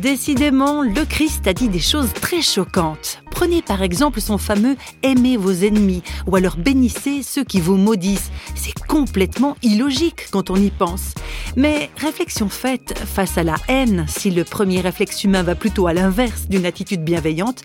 [0.00, 3.22] Décidément, le Christ a dit des choses très choquantes.
[3.30, 8.30] Prenez par exemple son fameux Aimez vos ennemis ou alors bénissez ceux qui vous maudissent.
[8.54, 11.12] C'est complètement illogique quand on y pense.
[11.56, 15.92] Mais réflexion faite, face à la haine, si le premier réflexe humain va plutôt à
[15.92, 17.62] l'inverse d'une attitude bienveillante,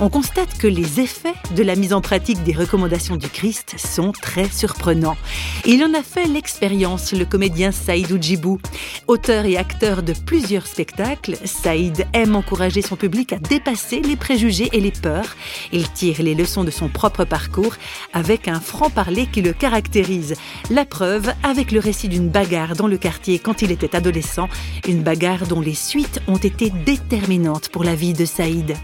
[0.00, 4.12] on constate que les effets de la mise en pratique des recommandations du Christ sont
[4.12, 5.16] très surprenants.
[5.64, 8.58] Il en a fait l'expérience, le comédien Saïd Oujibou.
[9.06, 14.68] Auteur et acteur de plusieurs spectacles, Saïd aime encourager son public à dépasser les préjugés
[14.72, 15.36] et les peurs.
[15.72, 17.74] Il tire les leçons de son propre parcours
[18.12, 20.34] avec un franc-parler qui le caractérise.
[20.70, 24.48] La preuve avec le récit d'une bagarre dans le quartier quand il était adolescent,
[24.86, 28.74] une bagarre dont les suites ont été déterminantes pour la vie de Saïd.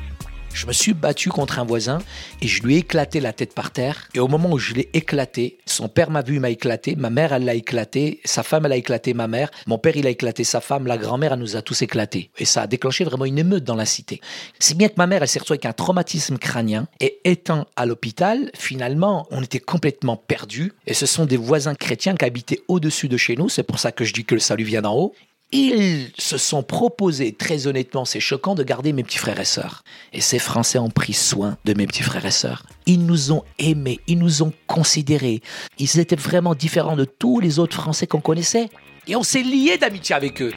[0.55, 1.99] Je me suis battu contre un voisin
[2.41, 4.09] et je lui ai éclaté la tête par terre.
[4.15, 7.33] Et au moment où je l'ai éclaté, son père m'a vu, m'a éclaté, ma mère,
[7.33, 10.45] elle l'a éclaté, sa femme, elle a éclaté ma mère, mon père, il a éclaté
[10.45, 12.31] sa femme, la grand-mère, elle nous a tous éclatés.
[12.39, 14.21] Et ça a déclenché vraiment une émeute dans la cité.
[14.61, 17.85] C'est bien que ma mère, elle s'est retrouvée avec un traumatisme crânien et étant à
[17.85, 20.73] l'hôpital, finalement, on était complètement perdus.
[20.87, 23.49] Et ce sont des voisins chrétiens qui habitaient au-dessus de chez nous.
[23.49, 25.15] C'est pour ça que je dis que le salut vient d'en haut
[25.53, 29.85] ils se sont proposés, très honnêtement, c'est choquant, de garder mes petits frères et sœurs.
[30.13, 32.65] Et ces Français ont pris soin de mes petits frères et sœurs.
[32.87, 35.43] Ils nous ont aimés, ils nous ont considérés.
[35.79, 38.69] Ils étaient vraiment différents de tous les autres Français qu'on connaissait.
[39.07, 40.53] Et on s'est liés d'amitié avec eux.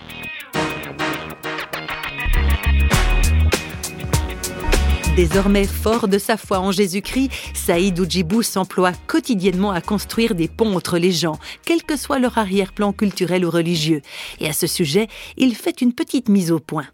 [5.17, 10.75] Désormais fort de sa foi en Jésus-Christ, Saïd Oujibou s'emploie quotidiennement à construire des ponts
[10.75, 14.03] entre les gens, quel que soit leur arrière-plan culturel ou religieux.
[14.39, 16.85] Et à ce sujet, il fait une petite mise au point.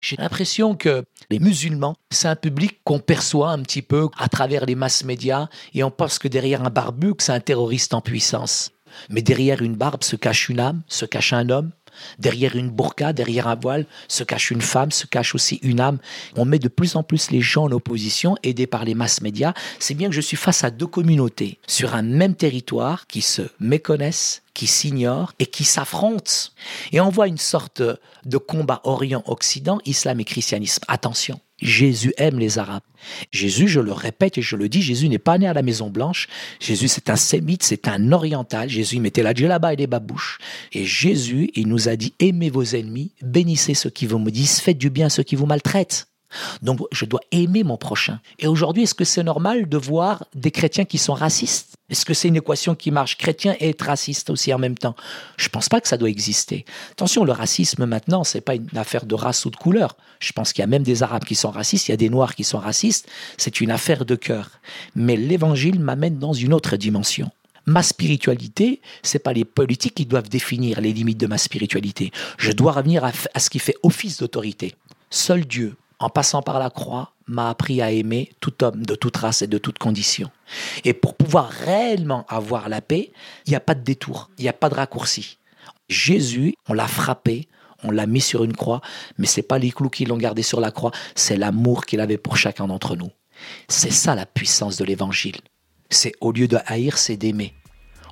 [0.00, 4.66] J'ai l'impression que les musulmans, c'est un public qu'on perçoit un petit peu à travers
[4.66, 8.72] les masses médias et on pense que derrière un barbu, c'est un terroriste en puissance.
[9.08, 11.70] Mais derrière une barbe se cache une âme, se cache un homme,
[12.18, 15.98] Derrière une burqa, derrière un voile, se cache une femme, se cache aussi une âme.
[16.36, 19.54] On met de plus en plus les gens en opposition, aidés par les masses médias.
[19.78, 23.42] C'est bien que je suis face à deux communautés sur un même territoire qui se
[23.60, 26.50] méconnaissent, qui s'ignorent et qui s'affrontent.
[26.92, 27.82] Et on voit une sorte
[28.24, 30.82] de combat Orient-Occident, islam et christianisme.
[30.88, 32.82] Attention, Jésus aime les Arabes.
[33.32, 35.90] Jésus, je le répète et je le dis, Jésus n'est pas né à la Maison
[35.90, 36.28] Blanche.
[36.60, 38.68] Jésus, c'est un sémite, c'est un oriental.
[38.68, 40.38] Jésus mettait la djellaba et les babouches.
[40.72, 44.78] Et Jésus, il nous a dit, aimez vos ennemis, bénissez ceux qui vous maudissent, faites
[44.78, 46.08] du bien à ceux qui vous maltraitent.
[46.62, 48.20] Donc, je dois aimer mon prochain.
[48.38, 51.76] Et aujourd'hui, est-ce que c'est normal de voir des chrétiens qui sont racistes?
[51.90, 53.16] Est-ce que c'est une équation qui marche?
[53.16, 54.94] Chrétien et être raciste aussi en même temps
[55.38, 56.66] Je ne pense pas que ça doit exister.
[56.92, 59.96] Attention, le racisme maintenant, c'est pas une affaire de race ou de couleur.
[60.20, 62.10] Je pense qu'il y a même des Arabes qui sont racistes, il y a des
[62.10, 63.08] Noirs qui sont racistes.
[63.38, 64.50] C'est une affaire de cœur.
[64.94, 67.30] Mais l'Évangile m'amène dans une autre dimension
[67.66, 72.12] ma spiritualité, c'est pas les politiques qui doivent définir les limites de ma spiritualité.
[72.38, 74.74] Je dois revenir à, à ce qui fait office d'autorité.
[75.10, 79.16] Seul Dieu en passant par la croix, m'a appris à aimer tout homme de toute
[79.16, 80.30] race et de toute condition.
[80.84, 83.12] Et pour pouvoir réellement avoir la paix,
[83.46, 85.38] il n'y a pas de détour, il n'y a pas de raccourci.
[85.88, 87.48] Jésus, on l'a frappé,
[87.82, 88.80] on l'a mis sur une croix,
[89.18, 92.18] mais c'est pas les clous qui l'ont gardé sur la croix, c'est l'amour qu'il avait
[92.18, 93.10] pour chacun d'entre nous.
[93.68, 95.36] C'est ça la puissance de l'évangile.
[95.90, 97.54] C'est au lieu de haïr, c'est d'aimer.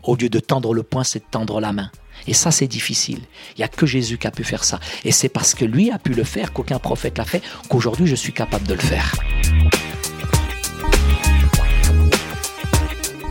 [0.07, 1.91] Au lieu de tendre le poing, c'est de tendre la main.
[2.29, 3.21] Et ça, c'est difficile.
[3.57, 4.79] Il n'y a que Jésus qui a pu faire ça.
[5.05, 8.15] Et c'est parce que lui a pu le faire, qu'aucun prophète l'a fait, qu'aujourd'hui je
[8.15, 9.17] suis capable de le faire.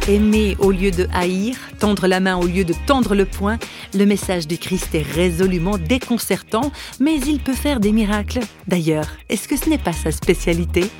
[0.10, 3.58] Aimer au lieu de haïr, tendre la main au lieu de tendre le poing,
[3.94, 8.42] le message du Christ est résolument déconcertant, mais il peut faire des miracles.
[8.68, 10.92] D'ailleurs, est-ce que ce n'est pas sa spécialité?